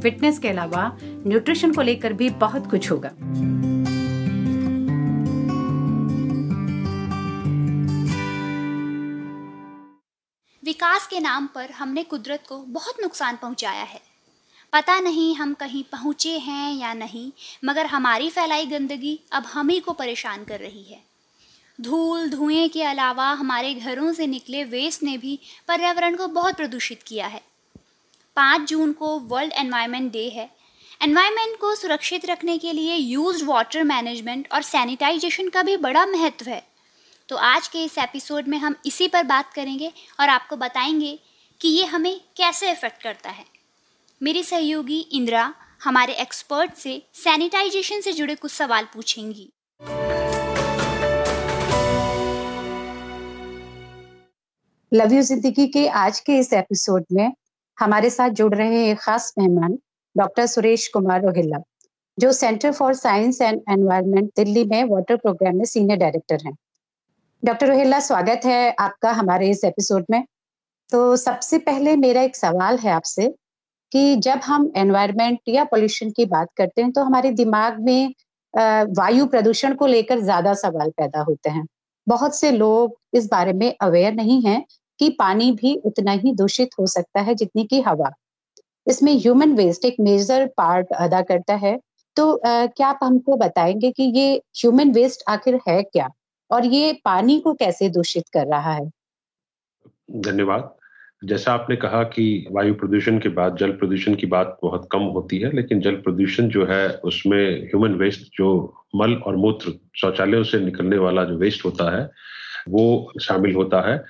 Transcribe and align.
Fitness 0.00 0.38
के 0.38 0.48
अलावा 0.48 0.98
nutrition 1.02 1.72
को 1.72 1.82
लेकर 1.82 2.12
भी 2.12 2.30
बहुत 2.30 2.70
कुछ 2.70 2.90
होगा। 2.90 3.10
विकास 10.64 11.06
के 11.06 11.20
नाम 11.20 11.46
पर 11.46 11.70
हमने 11.70 12.02
कुदरत 12.02 12.42
को 12.48 12.58
बहुत 12.58 12.94
नुकसान 13.02 13.36
पहुँचाया 13.36 13.82
है। 13.82 14.00
पता 14.72 15.00
नहीं 15.00 15.36
हम 15.36 15.54
कहीं 15.54 15.84
पहुँचे 15.84 16.38
हैं 16.38 16.74
या 16.74 16.94
नहीं, 16.94 17.32
मगर 17.64 17.86
हमारी 17.86 18.30
फैलाई 18.30 18.66
गंदगी 18.66 19.20
अब 19.32 19.42
हम 19.42 19.68
ही 19.68 19.80
को 19.80 19.92
परेशान 19.92 20.44
कर 20.44 20.60
रही 20.60 20.82
है। 20.82 21.02
धूल, 21.80 22.30
धुएँ 22.30 22.68
के 22.68 22.82
अलावा 22.82 23.32
हमारे 23.32 23.74
घरों 23.74 24.12
से 24.12 24.26
निकले 24.26 24.64
वेस्ट 24.64 25.02
ने 25.02 25.18
भी 25.18 25.38
पर्यावरण 25.68 26.16
को 26.16 26.26
बहुत 26.26 26.56
प्रदूषित 26.56 27.02
किया 27.02 27.26
है। 27.26 27.49
पाँच 28.36 28.68
जून 28.68 28.92
को 28.92 29.18
वर्ल्ड 29.18 29.52
एनवायरनमेंट 29.52 30.12
डे 30.12 30.28
है। 30.28 30.48
एनवायरनमेंट 31.00 31.56
को 31.60 31.74
सुरक्षित 31.74 32.24
रखने 32.26 32.56
के 32.58 32.72
लिए 32.72 32.94
यूज्ड 32.94 33.46
वाटर 33.46 33.84
मैनेजमेंट 33.84 34.48
और 34.52 34.62
सैनिटाइजेशन 34.62 35.48
का 35.48 35.62
भी 35.62 35.76
बड़ा 35.76 36.04
महत्व 36.06 36.50
है। 36.50 36.62
तो 37.28 37.36
आज 37.36 37.68
के 37.68 37.84
इस 37.84 37.98
एपिसोड 37.98 38.48
में 38.48 38.58
हम 38.58 38.76
इसी 38.86 39.08
पर 39.08 39.22
बात 39.22 39.52
करेंगे 39.52 39.92
और 40.20 40.28
आपको 40.28 40.56
बताएँगे 40.56 41.18
कि 41.60 41.68
ये 41.68 41.84
हमें 41.84 42.20
कैसे 42.36 42.70
इफ़ेक्ट 42.72 43.02
करता 43.02 43.30
है। 43.30 43.44
मेरी 44.20 44.42
सहयोगी 44.42 45.00
इंदिरा, 45.12 45.52
हमारे 45.84 46.12
एक्सपर्ट 46.12 46.74
से 46.74 47.02
सैनिटाइजेशन 47.14 48.00
से 48.00 48.12
जुड़े 48.12 48.34
कुछ 48.34 48.52
सवाल 48.52 48.88
पूछेंगी। 48.94 49.50
लव 54.92 55.12
यू 55.12 55.22
ज़िंदगी 55.22 55.66
के 55.66 55.86
आज 55.88 56.20
के 56.20 56.38
इस 56.38 56.52
एपिसोड 56.52 57.04
में 57.12 57.32
हमारे 57.80 58.10
साथ 58.10 58.30
जुड़ 58.30 58.54
रहे 58.54 58.78
हैं 58.78 58.96
खास 58.96 59.32
मेहमान, 59.38 59.78
डॉक्टर 60.16 60.46
सुरेश 60.46 60.86
कुमार 60.88 61.22
रोहिल्ला, 61.22 61.58
जो 62.18 62.32
centre 62.32 62.72
for 62.72 62.94
science 62.94 63.40
and 63.42 63.60
environment 63.70 64.30
Delhi 64.36 64.64
में 64.64 64.82
वाटर 64.84 65.16
प्रोग्राम 65.16 65.56
में 65.56 65.64
सीनियर 65.64 65.98
डायरेक्टर 65.98 66.46
हैं। 66.46 66.56
डॉक्टर 67.42 67.68
रोहिल्ला, 67.68 68.00
स्वागत 68.00 68.40
है 68.44 68.74
आपका 68.78 69.12
हमारे 69.12 69.48
इस 69.50 69.64
एपिसोड 69.64 70.04
में। 70.10 70.24
तो 70.92 71.16
सबसे 71.16 71.58
पहले 71.60 71.94
मेरा 71.96 72.22
एक 72.22 72.36
सवाल 72.36 72.78
है 72.78 72.90
आपसे 72.90 73.28
कि 73.92 74.16
जब 74.18 74.40
हम 74.44 74.70
एनवायरनमेंट 74.76 75.38
या 75.48 75.64
पोल्यूशन 75.64 76.10
की 76.10 76.24
बात 76.26 76.48
करते 76.56 76.82
हैं 76.82 76.92
तो 76.92 77.02
हमारे 77.02 77.30
दिमाग 77.32 77.80
में 77.80 78.12
वायु 78.98 79.26
प्रदूषण 79.26 79.74
को 79.74 79.86
लेकर 79.86 80.20
ज़्यादा 80.20 80.54
सवाल 80.56 80.90
पैदा 80.90 81.20
होते 81.20 81.50
हैं। 81.50 81.66
बहुत 82.06 82.36
से 82.36 82.50
लोग 82.50 82.96
इस 83.14 83.28
बारे 83.30 83.52
में 83.52 83.74
अवेयर 83.80 84.14
नहीं 84.14 84.40
हैं 84.42 84.64
कि 85.00 85.08
पानी 85.08 85.52
भी 85.52 85.74
उतना 85.84 86.12
ही 86.12 86.34
दूषित 86.34 86.70
हो 86.80 86.86
सकता 86.86 87.20
है 87.20 87.34
जितनी 87.34 87.64
की 87.64 87.80
हवा। 87.80 88.10
इसमें 88.88 89.12
ह्यूमन 89.12 89.52
वेस्ट 89.52 89.84
एक 89.84 89.96
मेजर 90.00 90.46
पार्ट 90.46 90.86
अदा 90.98 91.20
करता 91.22 91.54
है। 91.54 91.80
तो 92.16 92.36
आ, 92.36 92.66
क्या 92.66 92.88
आप 92.88 92.98
हमको 93.02 93.36
बताएँगे 93.36 93.90
कि 93.90 94.02
ये 94.02 94.36
ह्यूमन 94.36 94.90
वेस्ट 94.90 95.22
आखिर 95.28 95.60
है 95.68 95.82
क्या? 95.82 96.08
और 96.50 96.66
ये 96.66 96.92
पानी 97.04 97.40
को 97.40 97.54
कैसे 97.54 97.88
दूषित 97.88 98.24
कर 98.32 98.46
रहा 98.46 98.72
है? 98.74 98.90
धन्यवाद। 100.10 100.74
जैसा 101.24 101.52
आपने 101.52 101.76
कहा 101.76 102.02
कि 102.02 102.46
वायु 102.52 102.74
प्रदूषण 102.74 103.18
के 103.18 103.28
बाद 103.28 103.56
जल 103.56 103.70
प्रदूषण 103.70 104.14
की 104.14 104.26
बात 104.26 104.58
बहुत 104.62 104.88
कम 104.92 105.00
होती 105.00 105.38
है 105.38 105.56
लेकिन 105.56 105.80
जल 105.80 105.94
प्रदूषण 105.94 106.48
जो 106.48 106.66
है 106.66 106.88
उसमें 106.88 107.62
ह्यूमन 107.62 107.94
वेस्ट 107.94 108.20
जो 108.20 108.74
मल 108.96 109.14
और 109.14 109.36
मूत्र 109.36 109.72
शौचालयों 109.96 110.42
से 110.42 110.60
निकलने 110.60 110.98
वाला 110.98 111.24
जो 111.24 111.36
वेस्ट 111.36 111.64
होता 111.64 111.98
है 111.98 112.10
वो 112.68 113.12
शामिल 113.22 113.54
होता 113.54 113.90
है। 113.90 114.04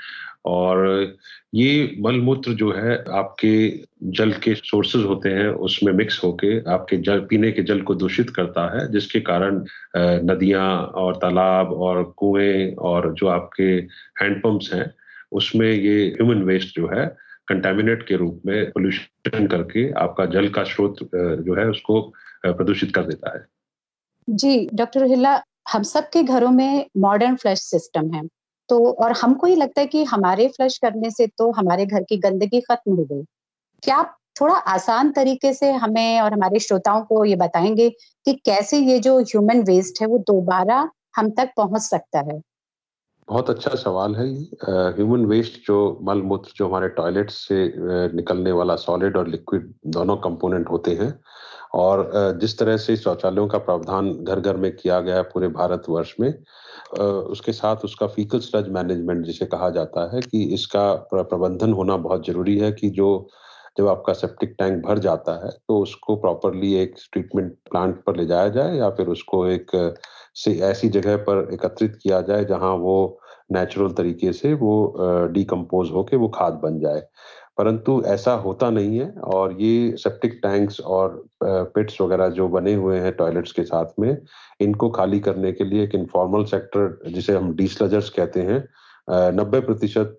और 0.44 1.16
ये 1.54 1.96
मलमूत्र 2.00 2.52
जो 2.52 2.70
है, 2.72 2.96
आपके 3.10 3.84
जल 4.10 4.32
के 4.32 4.54
सोर्सेज 4.54 5.02
होते 5.02 5.28
हैं, 5.28 5.48
उसमें 5.48 5.92
मिक्स 5.92 6.22
होके 6.24 6.58
आपके 6.72 6.96
जल, 6.96 7.20
पीने 7.20 7.50
के 7.52 7.62
जल 7.62 7.80
को 7.80 7.94
दूषित 7.94 8.30
करता 8.30 8.66
है, 8.76 8.90
जिसके 8.92 9.20
कारण 9.20 9.64
नदियाँ 10.26 10.70
और 10.94 11.16
तालाब 11.16 11.72
और 11.72 12.02
कुएँ 12.16 12.74
और 12.74 13.12
जो 13.14 13.26
आपके 13.28 13.72
हैंडपंप्स 14.22 14.72
हैं, 14.74 14.94
उसमें 15.32 15.70
ये 15.70 16.06
ह्यूमन 16.06 16.42
वेस्ट 16.42 16.76
जो 16.76 16.88
है 16.88 17.06
कंटेमिनेट 17.48 18.06
के 18.06 18.16
रूप 18.16 18.42
में 18.46 18.70
पोल्यूशन 18.70 19.46
करके 19.46 19.90
आपका 19.92 20.26
जल 20.26 20.48
का 20.48 20.64
स्रोत 20.64 20.96
जो 21.14 21.60
है, 21.60 21.68
उसको 21.68 22.00
प्रदूषित 22.46 22.94
कर 22.94 23.02
देता 23.02 23.36
है। 23.36 23.44
जी, 24.28 24.68
डॉक्टर 24.74 25.42
हम 25.72 25.82
सबके 25.82 26.22
घरों 26.22 26.50
में 26.50 26.86
मॉडर्न 26.96 27.36
फ्लश 27.36 27.58
सिस्टम 27.58 28.10
है। 28.10 28.22
तो 28.70 28.78
और 28.92 29.12
हमको 29.12 29.46
ही 29.46 29.56
लगता 29.56 29.80
है 29.80 29.86
कि 29.86 30.04
हमारे 30.04 30.46
फ्लश 30.48 30.78
करने 30.78 31.10
से 31.10 31.26
तो 31.38 31.50
हमारे 31.52 31.86
घर 31.86 32.02
की 32.02 32.16
गंदगी 32.18 32.60
खत्म 32.60 32.94
हो 32.94 33.04
गई। 33.04 33.22
क्या 33.82 33.96
आप 33.96 34.16
थोड़ा 34.40 34.54
आसान 34.74 35.10
तरीके 35.12 35.52
से 35.54 35.70
हमें 35.72 36.20
और 36.20 36.32
हमारे 36.32 36.58
श्रोताओं 36.58 37.02
को 37.04 37.24
ये 37.24 37.36
बताएँगे 37.36 37.88
कि 38.26 38.32
कैसे 38.44 38.78
ये 38.78 38.98
जो 38.98 39.18
ह्यूमन 39.20 39.62
वेस्ट 39.62 40.00
है 40.02 40.06
वो 40.06 40.18
दोबारा 40.18 40.88
हम 41.16 41.30
तक 41.30 41.50
पहुँच 41.56 41.82
सकता 41.82 42.18
है? 42.18 42.40
बहुत 43.28 43.50
अच्छा 43.50 43.74
सवाल 43.74 44.14
है 44.16 44.26
ह्यूमन 44.96 45.24
वेस्ट 45.26 45.66
जो 45.66 45.76
मल 46.02 46.22
मूत्र 46.22 46.52
जो 46.56 46.68
हमारे 46.68 46.88
टॉयलेट 46.88 47.30
से 47.30 47.72
निकलने 48.12 48.52
वाला 48.52 48.76
सॉलिड 48.76 49.16
और 49.16 49.28
लिक्विड 49.28 49.72
दोनों 49.86 50.16
कंपोनेंट 50.16 50.70
होते 50.70 50.94
हैं 50.94 51.12
और 51.74 52.10
जिस 52.40 52.58
तरह 52.58 52.76
से 52.76 52.96
शौचालयों 52.96 53.46
का 53.48 53.58
प्रावधान 53.58 54.12
घर 54.12 54.40
घर 54.40 54.56
में 54.56 54.76
किया 54.76 55.00
गया 55.00 55.22
पूरे 55.22 55.48
भारतवर्ष 55.48 56.14
में 56.20 56.32
उसके 57.00 57.52
साथ 57.52 57.76
उसका 57.76 58.06
फीकल 58.06 58.38
स्लज 58.38 58.68
मैनेजमेंट 58.68 59.24
जिसे 59.26 59.46
कहा 59.46 59.70
जाता 59.70 60.14
है 60.14 60.20
कि 60.20 60.42
इसका 60.54 60.94
प्रबंधन 60.94 61.72
होना 61.72 61.96
बहुत 61.96 62.26
ज़रूरी 62.26 62.58
है 62.58 62.72
कि 62.72 62.90
जो, 62.90 63.28
जब 63.78 63.88
आपका 63.88 64.12
सेप्टिक 64.12 64.54
टैंक 64.58 64.84
भर 64.86 64.98
जाता 64.98 65.46
है 65.46 65.50
तो 65.68 65.78
उसको 65.78 66.16
प्रॉपरली 66.16 66.74
एक 66.74 66.94
ट्रीटमेंट 67.12 67.52
प्लांट 67.70 68.02
पर 68.04 68.16
ले 68.16 68.26
जाया 68.26 68.48
जाए 68.48 68.76
या 68.76 68.90
फिर 68.90 69.06
उसको 69.06 69.46
एक, 69.46 69.94
से 70.34 70.52
ऐसी 70.60 70.88
जगह 70.88 71.16
पर 71.16 71.48
एकत्रित 71.52 71.98
किया 72.02 72.20
जाए 72.20 72.44
जहाँ 72.44 72.74
वो 72.74 73.20
नेचुरल 73.52 73.92
तरीके 73.92 74.32
से 74.32 74.54
वो 74.54 74.72
डिकम्पोज 75.32 75.90
होके 75.90 76.16
वो 76.16 76.28
खाद 76.28 76.60
बन 76.62 76.78
जाए। 76.80 77.02
परंतु 77.58 78.02
ऐसा 78.06 78.32
होता 78.44 78.70
नहीं 78.70 78.98
है 78.98 79.10
और 79.34 79.56
ये 79.60 79.96
सेप्टिक 79.98 80.38
टैंक्स 80.42 80.80
और 80.80 81.22
पिट्स 81.44 82.00
वगैरह 82.00 82.28
जो 82.28 82.48
बने 82.48 82.74
हुए 82.74 82.98
हैं 83.00 83.12
टॉयलेट्स 83.16 83.52
के 83.52 83.62
साथ 83.64 84.00
में, 84.00 84.16
इनको 84.60 84.90
खाली 84.90 85.20
करने 85.20 85.52
के 85.52 85.64
लिए 85.64 85.84
एक 85.84 85.94
इनफॉर्मल 85.94 86.44
सेक्टर 86.44 87.10
जिसे 87.12 87.36
हम 87.36 87.54
डीसलजर्स 87.56 88.10
कहते 88.10 88.42
हैं 88.42 88.64
नब्बे 89.10 89.60
प्रतिशत 89.60 90.18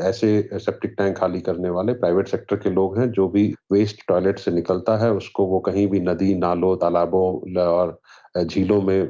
ऐसे 0.00 0.28
सेप्टिक 0.54 0.94
टैंक 0.98 1.16
खाली 1.18 1.40
करने 1.40 1.70
वाले 1.70 1.92
प्राइवेट 1.92 2.28
सेक्टर 2.28 2.56
के 2.56 2.70
लोग 2.70 2.98
हैं 2.98 3.10
जो 3.12 3.28
भी 3.28 3.46
वेस्ट 3.72 4.06
टॉयलेट 4.08 4.38
से 4.38 4.50
निकलता 4.50 4.96
है, 4.96 5.10
उसको 5.12 5.46
वो 5.46 5.58
कहीं 5.60 5.86
भी 5.88 6.00
नदी, 6.00 6.34
नालों, 6.34 6.76
तालाबों 6.76 7.56
और 7.62 7.99
झीलों 8.34 8.80
में 8.82 9.00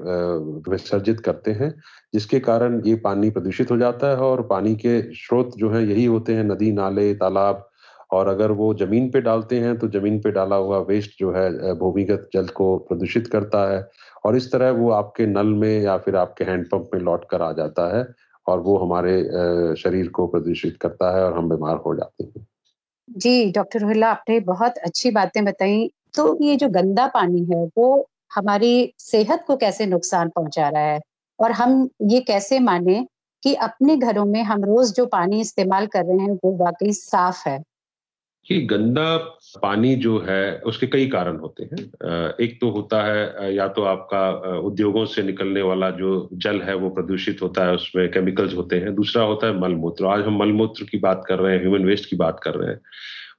विसर्जित 0.70 1.20
करते 1.20 1.52
हैं, 1.52 1.74
जिसके 2.14 2.40
कारण 2.40 2.80
ये 2.86 2.94
पानी 2.94 3.30
प्रदूषित 3.30 3.70
हो 3.70 3.76
जाता 3.76 4.10
है 4.10 4.16
और 4.16 4.42
पानी 4.42 4.74
के 4.76 5.00
स्रोत 5.14 5.56
जो 5.56 5.70
है 5.70 5.86
यही 5.88 6.04
होते 6.04 6.34
हैं, 6.34 6.44
नदी, 6.44 6.72
नाले, 6.72 7.12
तालाब 7.14 7.66
और 8.12 8.28
अगर 8.28 8.50
वो 8.50 8.72
ज़मीन 8.74 9.10
पे 9.10 9.20
डालते 9.20 9.58
हैं 9.60 9.76
तो 9.78 9.88
ज़मीन 9.88 10.18
पे 10.20 10.30
डाला 10.30 10.56
हुआ 10.56 10.78
वेस्ट 10.78 11.10
जो 11.18 11.32
है 11.32 11.74
भूमिगत 11.74 12.28
जल 12.32 12.46
को 12.54 12.76
प्रदूषित 12.78 13.26
करता 13.26 13.70
है 13.72 13.88
और 14.24 14.36
इस 14.36 14.50
तरह 14.52 14.70
वो 14.70 14.90
आपके 14.90 15.26
नल 15.26 15.52
में 15.54 15.80
या 15.82 15.96
फिर 15.98 16.16
आपके 16.16 16.44
हैंडपंप 16.44 16.90
में 16.94 17.00
लौट 17.00 17.24
कर 17.30 17.42
आ 17.42 17.52
जाता 17.52 17.96
है 17.96 18.04
और 18.46 18.60
वो 18.60 18.76
हमारे 18.78 19.22
शरीर 19.76 20.08
को 20.08 20.26
प्रदूषित 20.26 20.76
करता 20.80 21.16
है 21.16 21.24
और 21.24 21.36
हम 21.38 21.48
बीमार 21.48 21.76
हो 21.76 21.94
जाते 21.94 22.24
हैं। 22.24 22.46
जी, 23.08 23.52
डॉक्टर 23.52 23.80
रोहिल्ला 23.80 24.10
आपने 24.10 24.40
बहुत 24.40 24.78
अच्छी 24.78 25.10
बातें 25.10 25.44
बताई। 25.44 25.90
तो 26.16 26.36
ये 26.42 26.56
जो 26.56 26.68
गंदा 26.68 27.06
पानी 27.06 27.44
है, 27.44 27.64
वो 27.78 28.08
हमारी 28.34 28.94
सेहत 28.98 29.44
को 29.46 29.56
कैसे 29.56 29.86
नुकसान 29.86 30.28
पहुँचा 30.28 30.68
रहा 30.68 30.82
है? 30.82 31.00
और 31.40 31.52
हम 31.52 31.88
ये 32.02 32.20
कैसे 32.20 32.58
माने 32.58 33.06
कि 33.42 33.54
अपने 33.54 33.96
घरों 33.96 34.24
में 34.24 34.42
हम 34.42 34.64
रोज 34.64 34.94
जो 34.94 35.06
पानी 35.06 35.40
इस्तेमाल 35.40 35.86
कर 35.86 36.04
रहे 36.04 36.18
हैं, 36.18 36.30
वो 36.30 36.56
वाकई 36.56 36.92
साफ़ 36.92 37.48
है? 37.48 37.62
ये 38.50 38.60
गंदा 38.60 39.16
पानी 39.62 39.96
जो 39.96 40.18
है, 40.18 40.58
उसके 40.58 40.86
कई 40.86 41.08
कारण 41.08 41.36
होते 41.36 41.64
हैं। 41.64 41.78
एक 42.40 42.58
तो 42.60 42.70
होता 42.70 43.02
है 43.02 43.54
या 43.54 43.68
तो 43.68 43.82
आपका 43.82 44.30
उद्योगों 44.58 45.04
से 45.04 45.22
निकलने 45.22 45.62
वाला 45.62 45.90
जो 45.90 46.28
जल 46.32 46.60
है, 46.60 46.74
वो 46.74 46.90
प्रदूषित 46.90 47.42
होता 47.42 47.64
है, 47.64 47.74
उसमें 47.74 48.10
केमिकल्स 48.10 48.54
होते 48.54 48.76
हैं। 48.76 48.94
दूसरा 48.94 49.22
होता 49.22 49.46
है 49.46 49.60
मलमूत्र। 49.60 50.06
आज 50.06 50.20
हम 50.20 50.38
मलमूत्र 50.38 50.84
की 50.84 50.98
बात 50.98 51.24
कर 51.26 51.38
रहे 51.38 51.54
हैं 51.54 51.62
ह्यूमन 51.62 51.84
वेस्ट 51.84 52.10
की 52.10 52.16
बात 52.16 52.40
कर 52.42 52.54
रहे 52.54 52.70
हैं। 52.70 52.80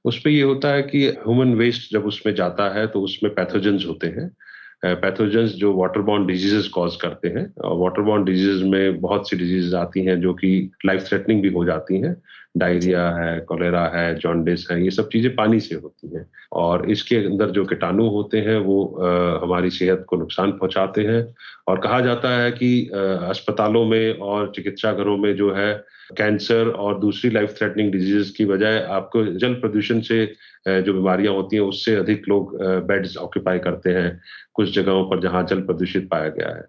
उस 0.04 0.18
पर 0.18 0.30
ये 0.30 0.42
होता 0.42 0.68
है 0.68 0.82
कि 0.82 1.08
ह्यूमन 1.08 1.54
वेस्ट 1.54 1.92
जब 1.92 2.06
उसमें 2.06 2.34
जाता 2.34 2.68
है 2.74 2.86
तो 2.86 3.00
उसमें 3.00 3.34
पैथोजेंस 3.34 3.84
होते 3.88 4.06
हैं। 4.06 4.36
पैथोजेंस 4.82 5.50
जो 5.50 5.72
वाटर 5.74 6.00
बॉन्ड 6.00 6.26
डिजीजेस 6.28 6.68
कॉज 6.68 6.96
करते 6.96 7.28
हैं 7.28 7.44
वाटर 7.80 8.02
बॉन्ड 8.02 8.26
डिज़ीज़ 8.26 8.64
में 8.64 9.00
बहुत 9.00 9.30
सी 9.30 9.36
डिज़ीज़ 9.36 9.76
आती 9.76 10.04
हैं 10.04 10.20
जो 10.20 10.34
कि 10.34 10.70
लाइफ 10.86 11.04
थ्रेटनिंग 11.08 11.42
भी 11.42 11.48
हो 11.48 11.64
जाती 11.64 12.00
हैं। 12.00 12.14
डायरिया 12.54 13.08
है 13.10 13.38
कोलेरा 13.48 13.84
है 13.94 14.14
जॉन्डिस 14.18 14.66
है 14.70 14.82
ये 14.84 14.90
सब 14.90 15.08
चीज़ें 15.08 15.34
पानी 15.36 15.60
से 15.60 15.74
होती 15.74 16.08
हैं। 16.14 16.26
और 16.54 16.90
इसके 16.90 17.16
अंदर 17.26 17.50
जो 17.50 17.64
कीटाणु 17.64 18.08
होते 18.08 18.40
हैं 18.40 18.56
वो 18.60 18.84
आ, 18.84 19.42
हमारी 19.44 19.70
सेहत 19.70 20.04
को 20.08 20.16
नुकसान 20.16 20.52
पहुंचाते 20.52 21.02
हैं। 21.04 21.22
और 21.68 21.80
कहा 21.80 22.00
जाता 22.00 22.36
है 22.38 22.50
कि 22.52 22.70
अस्पतालों 22.92 23.84
में 23.86 24.18
और 24.20 24.52
चिकित्सा 24.56 24.92
घरों 24.92 25.16
में 25.16 25.34
जो 25.36 25.52
है 25.54 25.72
कैंसर 26.16 26.68
और 26.68 26.98
दूसरी 27.00 27.30
लाइफ 27.30 27.54
थ्रेटनिंग 27.58 27.92
डिज़ीज़ 27.92 28.32
की 28.36 28.44
बजाय 28.44 28.78
आपको 28.90 29.24
जल 29.36 29.54
प्रदूषण 29.54 30.00
से 30.02 30.24
जो 30.68 30.92
बीमारियाँ 30.94 31.34
होती 31.34 31.56
हैं 31.56 31.62
उससे 31.64 31.94
अधिक 31.96 32.28
लोग 32.28 32.56
बेड्स 32.86 33.16
ऑक्यूपाई 33.18 33.58
करते 33.60 33.90
हैं 33.90 34.20
कुछ 34.54 34.74
जगहों 34.74 35.04
पर 35.10 35.20
जहाँ 35.20 35.44
जल 35.46 35.60
प्रदूषित 35.62 36.08
पाया 36.10 36.28
गया 36.30 36.54
है। 36.56 36.68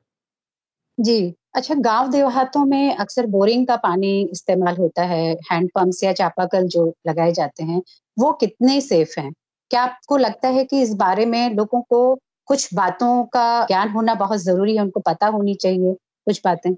जी। 0.97 1.33
अच्छा 1.55 1.75
गाँव 1.75 2.09
देहातों 2.11 2.63
में 2.65 2.95
अक्सर 2.95 3.25
बोरिंग 3.27 3.65
का 3.67 3.75
पानी 3.77 4.11
इस्तेमाल 4.31 4.75
होता 4.77 5.03
है, 5.03 5.23
हैंड 5.51 5.69
पंप्स 5.75 6.03
या 6.03 6.13
चापाकल 6.13 6.67
जो 6.67 6.85
लगाए 7.07 7.31
जाते 7.31 7.63
हैं, 7.63 7.81
वो 8.17 8.31
कितने 8.33 8.79
सेफ़ 8.81 9.19
हैं? 9.19 9.31
क्या 9.71 9.81
आपको 9.83 10.17
लगता 10.17 10.47
है 10.49 10.63
कि 10.65 10.81
इस 10.81 10.93
बारे 10.95 11.25
में 11.25 11.49
लोगों 11.55 11.81
को 11.83 12.03
कुछ 12.47 12.69
बातों 12.73 13.23
का 13.33 13.65
ज्ञान 13.67 13.89
होना 13.89 14.13
बहुत 14.15 14.39
ज़रूरी 14.39 14.75
है, 14.75 14.81
उनको 14.81 14.99
पता 14.99 15.27
होनी 15.27 15.53
चाहिए 15.55 15.93
कुछ 16.27 16.41
बातें? 16.45 16.73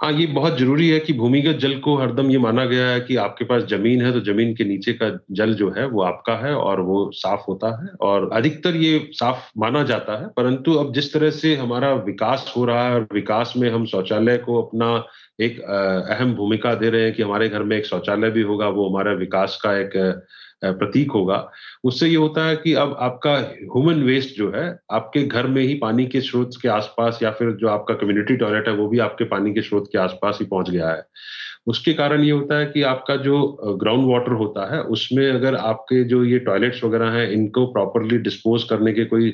हाँ 0.00 0.10
ये 0.12 0.26
बहुत 0.26 0.56
ज़रूरी 0.58 0.88
है 0.88 0.98
कि 1.00 1.12
भूमिगत 1.12 1.56
जल 1.58 1.74
को 1.80 1.96
हरदम 1.96 2.30
ये 2.30 2.38
माना 2.38 2.64
गया 2.66 2.86
है 2.88 3.00
कि 3.00 3.16
आपके 3.16 3.44
पास 3.44 3.62
ज़मीन 3.70 4.00
है 4.02 4.10
तो 4.12 4.20
ज़मीन 4.22 4.54
के 4.54 4.64
नीचे 4.64 4.92
का 4.92 5.10
जल 5.30 5.52
जो 5.54 5.70
है, 5.76 5.86
वो 5.86 6.02
आपका 6.02 6.34
है 6.38 6.54
और 6.54 6.80
वो 6.80 7.10
साफ़ 7.14 7.42
होता 7.48 7.68
है 7.82 7.88
और 8.02 8.28
अधिकतर 8.32 8.76
ये 8.76 8.98
साफ़ 9.12 9.50
माना 9.58 9.82
जाता 9.82 10.18
है। 10.20 10.26
परंतु 10.36 10.74
अब 10.74 10.92
जिस 10.94 11.12
तरह 11.14 11.30
से 11.32 11.54
हमारा 11.56 11.92
विकास 12.04 12.52
हो 12.56 12.64
रहा 12.64 12.86
है 12.88 12.94
और 12.94 13.06
विकास 13.14 13.52
में 13.56 13.70
हम 13.70 13.84
शौचालय 13.86 14.36
को 14.38 14.60
अपना 14.62 14.92
एक 15.40 15.60
अहम 15.60 16.34
भूमिका 16.34 16.74
दे 16.74 16.90
रहे 16.90 17.02
हैं 17.04 17.12
कि 17.14 17.22
हमारे 17.22 17.48
घर 17.48 17.62
में 17.62 17.76
एक 17.76 17.86
शौचालय 17.86 18.30
भी 18.30 18.42
होगा, 18.42 18.68
वो 18.68 18.88
हमारा 18.88 19.12
विकास 19.14 19.58
का 19.62 19.76
एक 19.78 19.92
प्रतीक 20.72 21.10
होगा। 21.10 21.50
उससे 21.84 22.08
ये 22.08 22.16
होता 22.16 22.46
है 22.46 22.56
कि 22.56 22.74
अब 22.74 22.96
आपका 23.00 23.36
ह्यूमन 23.36 23.94
वेस्ट 23.94 24.36
जो 24.36 24.52
है, 24.54 24.78
आपके 24.90 25.22
घर 25.22 25.46
में 25.46 25.62
ही 25.62 25.74
पानी 25.74 26.06
के 26.06 26.20
स्रोत 26.20 26.50
के 26.62 26.68
आसपास 26.68 27.18
या 27.22 27.30
फिर 27.30 27.50
जो 27.50 27.68
आपका 27.68 27.94
कम्युनिटी 27.94 28.36
टॉयलेट 28.36 28.68
है, 28.68 28.74
वो 28.74 28.88
भी 28.88 28.98
आपके 28.98 29.24
पानी 29.24 29.54
के 29.54 29.62
स्रोत 29.62 29.88
के 29.92 29.98
आसपास 29.98 30.38
ही 30.40 30.46
पहुँच 30.46 30.70
गया 30.70 30.88
है। 30.88 31.06
उसके 31.66 31.92
कारण 31.94 32.22
ये 32.22 32.30
होता 32.30 32.58
है 32.58 32.66
कि 32.66 32.82
आपका 32.82 33.16
जो 33.16 33.76
ग्राउंड 33.80 34.10
वाटर 34.12 34.32
होता 34.32 34.72
है, 34.74 34.80
उसमें 34.82 35.28
अगर 35.30 35.54
आपके 35.54 36.02
जो 36.04 36.24
ये 36.24 36.38
टॉयलेट्स 36.40 36.84
वगैरह 36.84 37.10
हैं, 37.10 37.30
इनको 37.30 37.66
प्रॉपरली 37.66 38.18
डिस्पोज 38.20 38.64
करने 38.64 38.92
के 38.92 39.04
कोई 39.04 39.30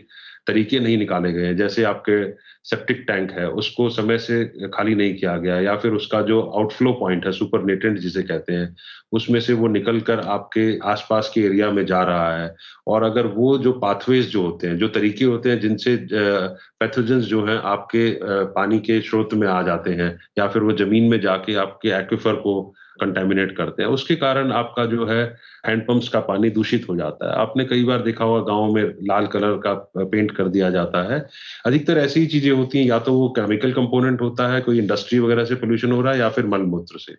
तरीके 0.47 0.79
नहीं 0.81 0.99
निकाले 0.99 1.33
गए 1.33 1.47
हैं। 1.47 1.57
जैसे 1.57 1.83
आपके 1.85 2.25
सेप्टिक 2.65 3.05
टैंक 3.09 3.31
है, 3.31 3.47
उसको 3.51 3.89
समय 3.91 4.19
से 4.19 4.45
खाली 4.75 4.95
नहीं 4.95 5.15
किया 5.15 5.37
गया 5.37 5.59
या 5.61 5.77
फिर 5.77 5.93
उसका 5.93 6.21
जो 6.23 6.41
आउटफ्लो 6.57 6.93
पॉइंट 6.93 7.27
है 7.27 7.33
सुपर 7.33 7.65
नेटेंट 7.65 7.99
जिसे 7.99 8.23
कहते 8.23 8.53
हैं, 8.53 8.75
उसमें 9.13 9.39
से 9.41 9.53
वो 9.53 9.69
निकल 9.69 10.01
कर 10.01 10.21
आपके 10.21 10.79
आसपास 10.85 11.31
के 11.35 11.41
एरिया 11.41 11.71
में 11.71 11.85
जा 11.87 12.03
रहा 12.03 12.37
है। 12.37 12.55
और 12.87 13.03
अगर 13.03 13.27
वो 13.27 13.57
जो 13.59 13.73
पाथवेज 13.75 14.29
जो 14.31 14.43
होते 14.43 14.67
हैं, 14.67 14.77
जो 14.79 14.89
तरीके 14.89 15.25
होते 15.25 15.51
हैं 15.51 15.61
जिनसे 15.61 15.97
पैथोजेंस 16.13 17.25
जो 17.25 17.45
हैं 17.47 17.57
आपके 17.65 18.09
पानी 18.55 18.79
के 18.81 19.01
स्रोत 19.01 19.35
में 19.35 19.47
आ 19.49 19.63
जाते 19.63 19.91
हैं 19.93 20.11
या 20.39 20.47
फिर 20.49 20.63
वो 20.63 20.73
ज़मीन 20.77 21.11
में 21.11 21.21
जाके 21.21 21.55
आपके 21.57 22.17
एक्विफर 22.21 22.41
को 22.41 22.63
कंटेमिनेट 23.01 23.57
करते 23.57 23.83
हैं। 23.83 23.91
उसके 23.91 24.15
कारण 24.17 24.53
आपका 24.53 24.85
जो 24.87 25.07
है 25.07 25.23
हैंडपंप्स 25.67 26.09
का 26.09 26.21
पानी 26.21 26.51
दूषित 26.51 26.87
हो 26.89 26.97
जाता 26.97 27.31
है। 27.31 27.37
आपने 27.41 27.65
कई 27.65 27.85
बार 27.85 28.03
देखा 28.03 28.25
होगा, 28.25 28.41
गाँव 28.45 28.75
में 28.75 28.83
लाल 29.09 29.27
कलर 29.27 29.57
का 29.57 29.75
पेंट 29.99 30.31
कर 30.31 30.49
दिया 30.49 30.71
जाता 30.71 31.03
है। 31.13 31.21
अधिकतर 31.67 31.99
ऐसी 31.99 32.21
ही 32.21 32.27
चीज़ें 32.27 32.51
होती 32.53 32.79
हैं, 32.79 32.87
या 32.87 32.99
तो 32.99 33.13
वो 33.15 33.29
केमिकल 33.39 33.73
कंपोनेंट 33.73 34.21
होता 34.21 34.49
है, 34.53 34.61
कोई 34.61 34.79
इंडस्ट्री 34.79 35.19
वगैरह 35.19 35.45
से 35.45 35.55
पोल्यूशन 35.55 35.93
हो 35.93 36.01
रहा 36.03 36.13
है, 36.13 36.19
या 36.19 36.29
फिर 36.29 36.47
मलमूत्र 36.47 36.99
से। 36.99 37.17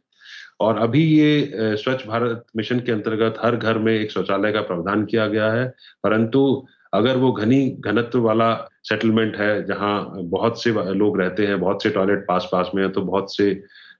और 0.59 0.77
अभी 0.77 1.03
ये 1.03 1.75
स्वच्छ 1.77 2.06
भारत 2.07 2.45
मिशन 2.57 2.80
के 2.80 2.92
अंतर्गत 2.92 3.36
हर 3.44 3.56
घर 3.56 3.77
में 3.77 3.94
एक 3.94 4.12
शौचालय 4.12 4.51
का 4.51 4.62
प्रावधान 4.62 5.06
किया 5.06 5.27
गया 5.27 5.51
है। 5.51 5.65
परंतु 6.03 6.42
अगर 6.94 7.18
वो 7.18 7.31
घनी 7.31 7.65
घनत्व 7.80 8.19
वाला 8.19 8.53
सेटलमेंट 8.83 9.38
है, 9.38 9.65
जहाँ 9.65 10.21
बहुत 10.30 10.62
से 10.63 10.71
लोग 10.94 11.19
रहते 11.21 11.45
हैं, 11.48 11.59
बहुत 11.59 11.83
से 11.83 11.89
टॉयलेट 11.89 12.25
पास 12.27 12.50
पास 12.51 12.71
में 12.75 12.83
है 12.83 12.89
तो 12.89 13.01
बहुत 13.01 13.36
से 13.36 13.51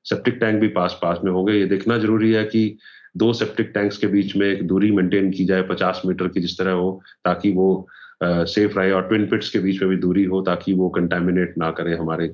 सेप्टिक 0.06 0.36
टैंक 0.36 0.60
भी 0.62 0.68
पास 0.68 1.00
पास 1.02 1.20
में 1.24 1.32
होंगे 1.32 1.54
ये 1.54 1.66
देखना 1.66 1.98
ज़रूरी 1.98 2.32
है 2.34 2.44
कि 2.46 2.78
दो 3.18 3.32
सेप्टिक 3.34 3.72
टैंक्स 3.74 3.98
के 3.98 4.08
बीच 4.08 4.36
में 4.36 4.48
एक 4.48 4.68
दूरी 4.68 4.92
मेंटेन 4.92 5.32
की 5.32 5.46
जाए 5.46 5.62
पचास 5.62 6.02
मीटर 6.06 6.28
की 6.28 6.42
जिस 6.42 6.58
तरह 6.58 6.72
हो, 6.72 7.02
ताकि 7.26 7.52
वो 7.54 7.88
सेफ़ 8.24 8.80
रहे 8.80 8.92
और 8.92 9.08
ट्विन 9.08 9.28
पिट्स 9.30 9.50
के 9.50 9.60
बीच 9.60 9.82
में 9.82 9.90
भी 9.90 9.98
दूरी 9.98 10.24
हो, 10.24 10.42
ताकि 10.42 10.74
वो 10.74 10.90
कंटेमिनेट 10.90 11.58
ना 11.58 11.72
करे 11.72 11.96
हमारे 11.96 12.28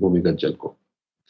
भूमिगत 0.00 0.36
जल 0.40 0.52
को। 0.52 0.76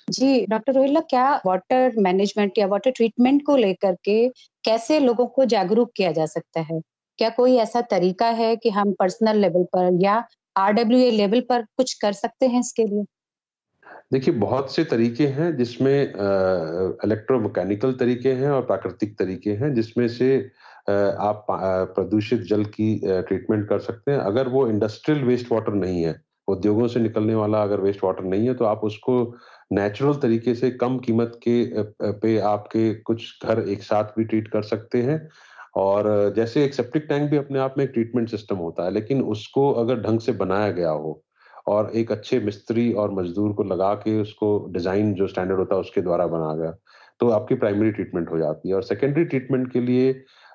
जी, 0.09 0.47
डॉक्टर 0.47 0.73
रोहिला 0.73 1.01
क्या 1.01 1.25
वाटर 1.47 1.93
मैनेजमेंट 1.99 2.59
या 2.59 2.67
वाटर 2.67 2.91
ट्रीटमेंट 2.91 3.43
को 3.47 3.57
लेकर 3.57 3.95
के 4.05 4.17
कैसे 4.65 4.99
लोगों 5.01 5.27
को 5.29 5.45
जागरूक 5.47 5.91
किया 5.97 6.13
जा 6.13 6.27
सकता 6.27 6.61
है? 6.63 6.81
क्या 7.19 7.29
कोई 7.31 7.57
ऐसा 7.59 7.81
तरीका 7.91 8.29
है 8.35 8.55
कि 8.57 8.71
हम 8.71 8.93
पर्सनल 8.93 9.39
लेवल 9.39 9.65
पर 9.73 9.99
या 10.03 10.23
आरडब्ल्यू 10.57 11.11
लेवल 11.13 11.41
पर 11.49 11.63
कुछ 11.77 11.95
कर 12.03 12.13
सकते 12.15 12.47
हैं 12.47 12.61
इसके 12.61 12.85
लिए? 12.85 13.05
देखिए, 14.13 14.35
बहुत 14.35 14.75
से 14.75 14.85
तरीके 14.85 15.27
हैं 15.29 15.57
जिसमें 15.57 16.01
इलेक्ट्रोमैकेनिकल 17.05 17.93
तरीके 17.93 18.33
हैं 18.33 18.51
और 18.51 18.63
प्राकृतिक 18.63 19.19
तरीके 19.19 19.51
हैं, 19.53 19.73
जिसमें 19.75 20.07
से 20.09 20.37
आप 20.91 21.47
प्रदूषित 21.51 22.41
जल 22.43 22.65
की 22.67 22.95
ट्रीटमेंट 23.05 23.69
कर 23.69 23.79
सकते 23.81 24.11
हैं। 24.11 24.19
अगर 24.21 24.49
वो 24.49 24.67
इंडस्ट्रियल 24.69 25.23
वेस्ट 25.25 25.53
वाटर 25.53 25.75
नहीं 25.75 26.03
है, 26.03 26.21
उद्योगों 26.49 26.87
से 26.89 27.01
निकलने 27.01 27.35
वाला 27.35 27.63
अगर 27.63 27.81
वेस्ट 27.81 28.05
वाटर 28.05 28.25
नहीं 28.25 28.47
है 28.47 28.55
तो 28.55 28.65
आप 28.65 28.81
उसको 28.85 29.15
नेचुरल 29.73 30.15
तरीके 30.23 30.55
से 30.55 30.71
कम 30.73 30.99
कीमत 30.99 31.39
के 31.47 31.83
पे 32.03 32.39
आपके 32.41 32.93
कुछ 33.03 33.47
घर 33.47 33.61
एक 33.69 33.83
साथ 33.83 34.05
भी 34.19 34.25
ट्रीट 34.25 34.49
कर 34.49 34.63
सकते 34.65 35.03
हैं। 35.03 35.29
और 35.77 36.33
जैसे 36.37 36.65
एक 36.65 36.75
सेप्टिक 36.75 37.07
टैंक 37.09 37.31
भी 37.31 37.37
अपने 37.37 37.59
आप 37.59 37.75
में 37.79 37.85
एक 37.85 37.91
ट्रीटमेंट 37.91 38.29
सिस्टम 38.29 38.57
होता 38.57 38.85
है, 38.85 38.91
लेकिन 38.91 39.23
उसको 39.25 39.71
अगर 39.73 40.01
ढंग 40.01 40.21
से 40.21 40.33
बनाया 40.33 40.71
गया 40.71 40.91
हो 40.91 41.23
और 41.67 41.91
एक 41.97 42.13
अच्छे 42.13 42.39
मिस्त्री 42.41 42.93
और 42.93 43.11
मजदूर 43.15 43.53
को 43.53 43.63
लगा 43.65 43.95
के 43.95 44.21
उसको 44.21 44.49
डिज़ाइन 44.73 45.13
जो 45.15 45.27
स्टैंडर्ड 45.27 45.59
होता 45.59 45.75
है, 45.75 45.81
उसके 45.81 46.01
द्वारा 46.01 46.27
बना 46.27 46.55
गया। 46.55 46.75
तो 47.21 47.29
आपकी 47.31 47.55
प्राइमरी 47.55 47.91
ट्रीटमेंट 47.93 48.31
हो 48.31 48.39
जाती 48.39 48.69
है। 48.69 48.75
और 48.75 48.83
सेकेंडरी 48.83 49.25
ट्रीटमेंट 49.25 49.73
के 49.73 49.81
लिए 49.81 50.15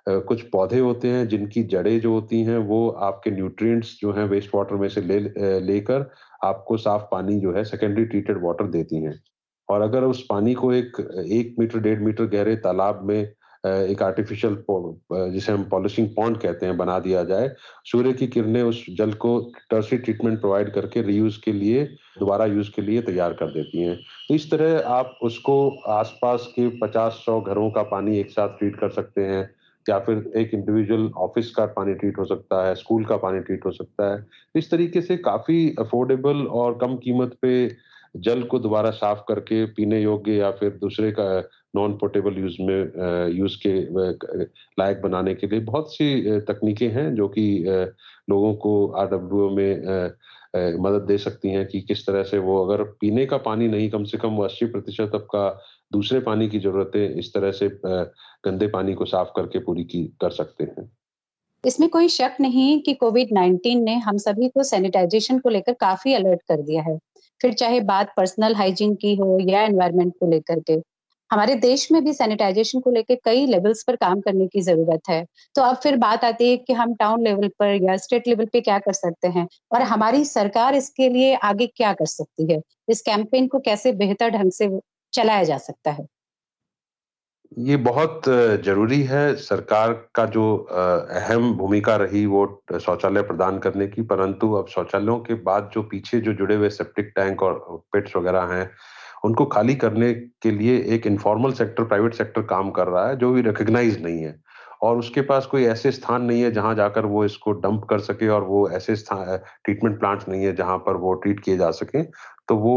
कुछ 0.10 0.42
पौधे 0.50 0.80
होते 0.80 1.08
हैं, 1.08 1.28
जिनकी 1.28 1.64
जड़ें 1.64 2.00
जो 2.02 2.12
होती 2.14 2.42
हैं, 2.44 2.58
वो 2.58 2.90
आपके 2.90 3.32
न्यूट्रिएंट्स 3.32 3.98
जो 4.02 4.12
हैं 4.12 4.26
वेस्ट 4.26 4.56
वाटर 4.56 4.76
में 4.76 4.88
से 4.90 5.02
ले 5.02 5.20
लेकर 5.60 6.10
आपको 6.44 6.78
साफ़ 6.78 7.04
पानी 7.12 7.40
जो 7.40 7.54
है 7.54 7.64
सेकेंडरी 7.64 8.06
ट्रीटेड 8.06 8.44
वाटर 8.44 8.68
देती 8.68 9.04
हैं। 9.04 9.20
और 9.70 9.82
अगर 9.82 10.04
उस 10.04 10.26
पानी 10.30 10.54
को 10.54 10.72
एक 10.74 11.00
एक 11.32 11.56
मीटर, 11.60 11.80
डेढ़ 11.80 12.00
मीटर 12.00 12.26
गहरे 12.26 12.56
तालाब 12.56 13.02
में 13.04 13.34
एक 13.90 14.02
आर्टिफिशियल 14.04 14.58
जिसे 15.32 15.52
हम 15.52 15.64
पॉलिशिंग 15.64 16.08
पॉन्ड 16.16 16.38
कहते 16.38 16.66
हैं, 16.66 16.78
बना 16.78 16.98
दिया 17.00 17.24
जाए। 17.24 17.50
सूर्य 17.86 18.14
की 18.14 18.28
किरणें 18.28 18.62
उस 18.64 18.86
जल 18.98 19.14
को 19.16 19.40
टर्सरी 19.70 19.98
ट्रीटमेंट 19.98 20.40
प्रोवाइड 20.42 20.72
करके 20.74 21.02
रीयूज 21.02 21.38
के 21.38 21.54
लिए, 21.54 21.84
दोबारा 22.20 22.46
यूज़ 22.46 22.72
के 22.72 22.82
लिए 22.82 23.02
तैयार 23.02 23.34
कर 23.34 23.52
देती 23.52 23.82
हैं। 23.82 23.96
तो 24.30 24.36
इस 24.36 24.50
तरह 24.52 24.88
आप 24.90 25.18
उसको 25.24 25.70
आसपास 25.90 26.48
के 26.56 26.68
पचास 26.80 27.22
सौ 27.26 27.40
घरों 27.42 27.70
का 27.72 27.84
पानी 27.84 28.18
एक 28.20 28.32
साथ 28.32 28.58
ट्रीट 28.60 28.80
कर 28.80 28.90
सकते 28.90 29.22
हैं, 29.22 29.50
या 29.86 30.00
फिर 30.00 30.32
एक 30.38 30.54
इंडिविजुअल 30.54 31.10
ऑफ़िस 31.18 31.52
का 31.52 31.66
पानी 31.74 31.94
ट्रीट 31.94 32.18
हो 32.20 32.26
सकता 32.26 32.66
है 32.68 32.74
स्कूल 32.76 33.06
का 33.06 33.18
पानी 33.18 33.40
ट्रीट 33.40 33.66
हो 33.66 33.72
सकता 33.72 34.14
है। 34.14 34.26
इस 34.56 34.70
तरीके 34.72 35.02
से 35.02 35.18
काफ़ी 35.18 35.76
अफोर्डेबल 35.80 36.46
और 36.54 36.78
कम 36.78 36.96
कीमत 36.96 37.38
पे 37.42 37.72
जल 38.18 38.42
को 38.44 38.60
दोबारा 38.60 38.90
साफ़ 38.92 39.20
करके 39.28 39.66
पीने 39.66 40.02
योग्य 40.02 40.34
या 40.34 40.52
फिर 40.52 40.70
दूसरे 40.82 41.12
का 41.12 41.28
नॉन 41.78 41.94
पोर्टेबल 41.98 42.38
यूज़ 42.38 42.62
में 42.62 43.38
यूज़ 43.38 43.58
के 43.66 43.74
लायक 44.80 45.02
बनाने 45.02 45.34
के 45.36 45.48
लिए 45.48 45.60
बहुत 45.66 45.94
सी 45.94 46.40
तकनीकें 46.48 46.90
हैं 46.92 47.14
जो 47.16 47.28
कि 47.28 47.48
लोगों 48.30 48.54
को 48.56 48.74
आर 48.98 49.16
में 49.52 50.12
मदद 50.56 51.02
दे 51.02 51.18
सकती 51.18 51.50
हैं 51.50 51.66
कि 51.68 51.82
किस 51.82 52.06
तरह 52.06 52.24
से 52.24 52.38
वो 52.38 52.64
अगर 52.66 52.84
पीने 53.02 53.26
का 53.26 53.38
पानी 53.38 53.68
नहीं, 53.68 53.90
कम 53.90 54.04
से 54.04 54.18
कम 54.18 54.36
वो 54.36 54.44
अस्सी 54.44 54.66
प्रतिशत 54.66 55.12
तक 55.14 55.28
का 55.32 55.50
दूसरे 55.92 56.20
पानी 56.20 56.48
की 56.50 56.60
जरूरतें 56.60 57.16
इस 57.16 57.34
तरह 57.34 57.52
से 57.52 57.70
गंदे 58.46 58.68
पानी 58.68 58.94
को 58.94 59.06
साफ़ 59.06 59.30
करके 59.36 59.60
पूरी 59.60 59.84
की, 59.84 60.04
कर 60.22 60.30
सकते 60.30 60.64
हैं। 60.64 60.90
इसमें 61.64 61.90
कोई 61.90 62.08
शक 62.08 62.38
नहीं 62.42 62.82
कि 62.82 62.94
कोविड 62.94 63.34
19 63.34 63.84
ने 63.84 63.96
हम 64.00 64.18
सभी 64.18 64.50
को 64.50 64.64
सैनिटाइजेशन 64.64 65.40
को 65.40 65.50
लेकर 65.50 65.74
काफ़ी 65.74 66.14
अलर्ट 66.14 66.42
कर 66.50 66.62
दिया 66.62 66.84
है। 66.84 66.98
फिर 67.42 67.54
चाहे 67.54 67.80
बात 67.86 68.14
पर्सनल 68.18 68.56
हाइजीन 68.56 68.96
की 68.96 69.16
हो 69.16 69.38
या 69.42 69.64
एनवायरमेंट 69.64 70.14
को 70.20 70.30
लेकर 70.32 70.60
के 70.60 70.78
हमारे 71.32 71.56
देश 71.58 71.88
में 71.92 72.04
भी 72.04 72.14
सैनिटाइजेशन 72.14 72.80
को 72.80 72.92
लेकर 72.92 73.16
कई 73.26 73.46
लेवल्स 73.46 73.84
पर 73.84 73.96
काम 73.96 74.20
करने 74.22 74.48
की 74.48 74.62
ज़रूरत 74.62 75.10
है। 75.10 75.24
तो 75.56 75.62
अब 75.62 75.76
फिर 75.84 75.98
बात 75.98 76.24
आती 76.24 76.50
है 76.50 76.58
कि 76.58 76.74
हम 76.74 76.94
टाउन 76.96 77.24
लेवल 77.24 77.48
पर 77.60 77.74
या 77.84 77.98
स्टेट 77.98 78.28
लेवल 78.28 78.46
पे 78.46 78.62
क्या 78.62 78.78
कर 78.80 78.94
सकते 78.94 79.28
हैं 79.28 79.48
और 79.72 79.82
हमारी 79.84 80.24
सरकार 80.26 80.76
इसके 80.76 81.10
लिए 81.10 81.34
आगे 81.36 81.68
क्या 81.68 81.94
कर 81.94 82.06
सकती 82.08 82.52
है? 82.54 82.62
इस 82.90 83.02
कैंपेन 83.02 83.48
को 83.48 83.60
कैसे 83.60 83.92
बेहतर 83.94 84.30
ढंग 84.30 84.52
से 84.52 84.70
चलाया 85.14 85.44
जा 85.44 85.58
सकता 85.58 85.92
है? 85.92 86.06
ये 87.60 87.76
बहुत 87.78 88.24
ज़रूरी 88.64 89.02
है। 89.04 89.36
सरकार 89.36 89.92
का 90.16 90.26
जो 90.28 90.56
अहम 90.58 91.54
भूमिका 91.58 91.96
रही 91.96 92.26
वो 92.26 92.46
शौचालय 92.80 93.22
प्रदान 93.24 93.60
करने 93.60 93.88
की, 93.88 94.02
परंतु 94.04 94.52
अब 94.54 94.68
शौचालयों 94.68 95.20
के 95.20 95.34
बाद 95.44 95.70
जो 95.74 95.84
पीछे 95.84 96.20
जो 96.20 96.34
जुड़े 96.34 96.56
हुए 96.56 96.70
सेप्टिक 96.70 97.12
टैंक 97.16 97.44
और 97.44 97.84
पिट्स 97.94 98.16
वगैरह 98.16 98.54
हैं 98.54 98.70
उनको 99.28 99.46
खाली 99.46 99.76
करने 99.76 100.14
के 100.14 100.52
लिए 100.52 100.78
एक 100.96 101.08
इनफॉर्मल 101.08 101.52
सेक्टर 101.54 101.84
प्राइवेट 101.84 102.14
सेक्टर 102.14 102.42
काम 102.50 102.70
कर 102.72 102.88
रहा 102.88 103.08
है, 103.08 103.16
जो 103.16 103.32
भी 103.32 103.42
रिकग्नाइज 103.42 104.04
नहीं 104.04 104.24
है। 104.24 104.36
और 104.82 104.98
उसके 104.98 105.22
पास 105.22 105.46
कोई 105.46 105.64
ऐसे 105.66 105.92
स्थान 105.92 106.22
नहीं 106.24 106.42
है 106.42 106.52
जहाँ 106.52 106.74
जाकर 106.76 107.06
वो 107.06 107.24
इसको 107.26 107.52
डंप 107.62 107.84
कर 107.90 108.00
सके 108.00 108.28
और 108.28 108.44
वो 108.44 108.70
ऐसे 108.70 108.96
स्थान 108.96 109.38
ट्रीटमेंट 109.66 110.00
प्लांट्स 110.00 110.28
नहीं 110.30 110.44
है 110.46 110.56
जहाँ 110.56 110.78
पर 110.78 110.98
वो 110.98 111.14
ट्रीट 111.14 111.40
किए 111.40 111.58
जा 111.58 111.70
सके। 111.72 112.04
तो 112.48 112.56
वो 112.56 112.76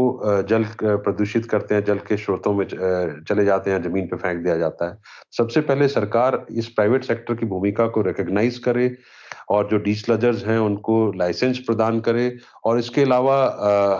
जल 0.49 0.63
प्रदूषित 0.83 1.45
करते 1.45 1.75
हैं, 1.75 1.83
जल 1.83 1.97
के 2.07 2.17
स्रोतों 2.17 2.53
में 2.53 2.65
चले 2.65 3.45
जाते 3.45 3.71
हैं, 3.71 3.81
ज़मीन 3.83 4.07
पे 4.07 4.17
फेंक 4.17 4.43
दिया 4.43 4.55
जाता 4.57 4.89
है। 4.89 4.97
सबसे 5.37 5.61
पहले 5.61 5.87
सरकार 5.87 6.45
इस 6.51 6.67
प्राइवेट 6.69 7.03
सेक्टर 7.03 7.35
की 7.35 7.45
भूमिका 7.45 7.87
को 7.87 8.01
रिकग्नाइज 8.01 8.57
करे 8.57 8.87
और 9.51 9.67
जो 9.67 9.77
डीसलजर्स 9.79 10.45
हैं, 10.45 10.57
उनको 10.59 10.95
लाइसेंस 11.17 11.59
प्रदान 11.59 11.99
करे। 12.01 12.37
और 12.65 12.79
इसके 12.79 13.01
अलावा 13.01 13.35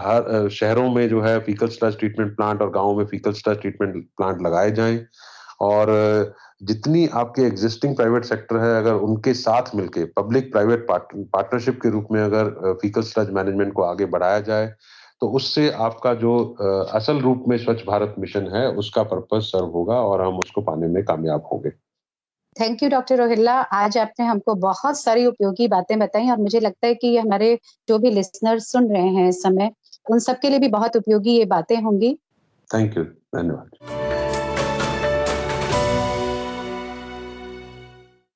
हर 0.03 0.50
शहरों 0.51 0.89
में 0.91 1.08
जो 1.10 1.22
है 1.22 1.39
फीकल 1.41 1.67
स्लज 1.70 1.98
ट्रीटमेंट 2.00 2.36
प्लांट 2.36 2.62
और 2.62 2.70
गाँव 2.72 2.98
में 2.98 3.05
फीकल 3.05 3.31
स्लज 3.34 3.60
ट्रीटमेंट 3.62 4.05
प्लांट 4.17 4.41
लगाए 4.41 4.72
जाएँ। 4.72 5.05
और 5.62 5.89
जितनी 6.63 7.05
आपके 7.13 7.41
एग्जिस्टिंग 7.41 7.96
प्राइवेट 7.96 8.25
सेक्टर 8.25 8.58
है, 8.58 8.77
अगर 8.77 8.93
उनके 8.93 9.34
साथ 9.34 9.75
मिलके 9.75 10.03
पब्लिक 10.17 10.51
प्राइवेट 10.51 10.86
पार्टनरशिप 10.89 11.79
के 11.81 11.89
रूप 11.89 12.08
में 12.12 12.22
अगर 12.22 12.50
फीकल 12.81 13.01
स्लज 13.03 13.29
मैनेजमेंट 13.34 13.74
को 13.74 13.81
आगे 13.84 14.05
बढ़ाया 14.08 14.39
जाए 14.41 14.74
तो 15.22 15.27
उससे 15.29 15.70
आपका 15.79 16.13
जो 16.15 16.34
असल 16.93 17.20
रूप 17.20 17.43
में 17.48 17.58
स्वच्छ 17.58 17.79
भारत 17.88 18.15
मिशन 18.20 18.48
है, 18.53 18.67
उसका 18.72 19.03
पर्पज 19.03 19.41
सर्व 19.43 19.65
होगा 19.67 19.96
और 20.01 20.22
हम 20.22 20.38
उसको 20.39 20.62
पाने 20.62 20.88
में 20.88 21.03
कामयाब 21.05 21.43
होंगे। 21.51 21.72
थैंक 22.55 22.81
यू 22.84 22.88
डॉक्टर 22.89 23.17
रोहिल्ला 23.17 23.53
आज 23.74 23.98
आपने 23.98 24.25
हमको 24.25 24.53
बहुत 24.55 25.00
सारी 25.00 25.25
उपयोगी 25.25 25.67
बातें 25.67 25.98
बताई 26.00 26.29
और 26.29 26.38
मुझे 26.38 26.60
लगता 26.60 26.88
है 26.88 26.96
कि 26.96 27.15
हमारे 27.17 27.60
जो 27.88 27.98
भी 28.00 28.10
लिसनर 28.12 28.60
सुन 28.60 28.89
रहे 28.89 29.08
हैं 29.08 29.27
इस 29.29 29.41
समय 29.43 29.72
उन 30.05 30.20
सबके 30.20 30.50
लिए 30.50 30.60
भी 30.60 30.67
बहुत 30.67 30.96
उपयोगी 30.96 31.38
ये 31.38 31.46
बातें 31.46 31.75
होंगी। 31.81 32.13
थैंक 32.70 32.98
यू 32.98 33.03
धन्यवाद। 33.03 33.70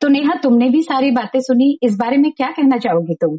तो 0.01 0.07
नेहा 0.07 0.36
तुमने 0.36 0.69
भी 0.69 0.84
सारी 0.84 1.12
बातें 1.12 1.39
सुनी 1.41 1.77
इस 1.84 1.98
बारे 1.98 2.17
में 2.17 2.31
क्या 2.31 2.51
कहना 2.51 2.77
चाहोगी 2.77 3.15
तुम? 3.15 3.38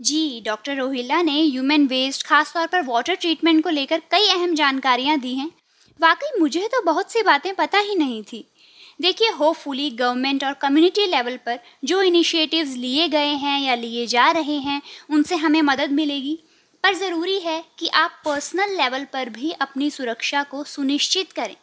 जी 0.00 0.42
डॉक्टर 0.46 0.76
रोहिल्ला 0.76 1.22
ने 1.22 1.40
ह्यूमन 1.42 1.86
वेस्ट 1.86 2.26
खासतौर 2.26 2.66
पर 2.66 2.82
वाटर 2.82 3.14
ट्रीटमेंट 3.14 3.64
को 3.64 3.70
लेकर 3.70 4.02
कई 4.10 4.28
अहम 4.28 4.54
जानकारियाँ 4.54 5.18
दी 5.20 5.34
हैं। 5.34 5.50
वाकई 6.00 6.38
मुझे 6.40 6.68
तो 6.72 6.84
बहुत 6.84 7.12
सी 7.12 7.22
बातें 7.22 7.54
पता 7.54 7.78
ही 7.78 7.94
नहीं 7.94 8.22
थी। 8.22 8.44
देखिए 9.00 9.30
होपफुली 9.30 9.90
गवर्नमेंट 9.90 10.44
और 10.44 10.52
कम्युनिटी 10.52 11.06
लेवल 11.06 11.36
पर 11.36 11.58
जो 11.84 12.02
इनिशिएटिव्स 12.02 12.76
लिए 12.76 13.08
गए 13.08 13.26
हैं 13.26 13.60
या 13.60 13.74
लिए 13.74 14.06
जा 14.06 14.30
रहे 14.30 14.52
हैं, 14.52 14.82
उनसे 15.10 15.36
हमें 15.36 15.62
मदद 15.62 15.90
मिलेगी। 15.90 16.38
पर 16.82 16.94
ज़रूरी 16.94 17.38
है 17.38 17.64
कि 17.78 17.88
आप 17.88 18.22
पर्सनल 18.24 18.76
लेवल 18.76 19.04
पर 19.04 19.28
भी 19.28 19.50
अपनी 19.50 19.90
सुरक्षा 19.90 20.42
को 20.42 20.64
सुनिश्चित 20.64 21.32
करें। 21.32 21.56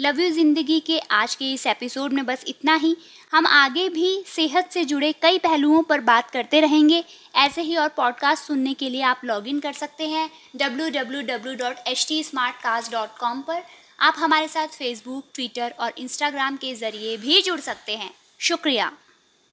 लव 0.00 0.20
यू 0.20 0.30
ज़िंदगी 0.30 0.80
के 0.80 0.98
आज 0.98 1.34
के 1.34 1.52
इस 1.52 1.66
एपिसोड 1.66 2.12
में 2.12 2.26
बस 2.26 2.44
इतना 2.48 2.74
ही। 2.74 2.96
हम 3.32 3.46
आगे 3.46 3.88
भी 3.88 4.24
सेहत 4.26 4.70
से 4.72 4.84
जुड़े 4.84 5.12
कई 5.12 5.38
पहलुओं 5.38 5.82
पर 5.82 6.00
बात 6.00 6.30
करते 6.30 6.60
रहेंगे। 6.60 7.04
ऐसे 7.34 7.62
ही 7.62 7.76
और 7.76 7.88
पॉडकास्ट 7.88 8.44
सुनने 8.44 8.74
के 8.74 8.90
लिए 8.90 9.02
आप 9.02 9.20
लॉगिन 9.24 9.60
कर 9.60 9.72
सकते 9.72 10.08
हैं 10.08 10.30
www.htsmartcast.com 10.56 13.46
पर। 13.46 13.62
आप 14.00 14.14
हमारे 14.18 14.48
साथ 14.48 14.68
फेसबुक 14.68 15.24
ट्विटर 15.34 15.74
और 15.80 15.92
इंस्टाग्राम 15.98 16.56
के 16.56 16.74
ज़रिए 16.74 17.16
भी 17.16 17.42
जुड़ 17.42 17.60
सकते 17.60 17.96
हैं। 17.96 18.10
शुक्रिया। 18.40 18.90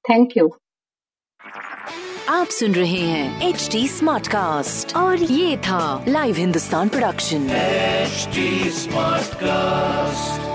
थैंक 0.04 0.36
यू 0.36 0.48
आप 2.28 2.46
सुन 2.46 2.74
रहे 2.74 3.00
हैं 3.00 3.48
एच 3.48 3.68
डी 3.72 3.88
स्मार्ट 3.88 4.28
कास्ट 4.28 4.96
और 4.96 5.22
ये 5.22 5.56
था 5.56 6.04
live 6.08 6.36
Hindustan 6.36 6.88
production 6.88 7.48
smart 8.70 9.34
cast 9.34 10.49